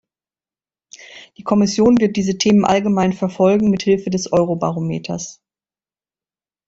Die 1.37 1.43
Kommission 1.43 1.99
wird 2.01 2.15
diese 2.15 2.39
Themen 2.39 2.65
allgemein 2.65 3.13
verfolgen, 3.13 3.69
mit 3.69 3.83
Hilfe 3.83 4.09
des 4.09 4.33
Eurobarometers. 4.33 5.43